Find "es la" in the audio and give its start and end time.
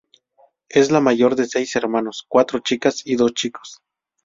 0.69-0.99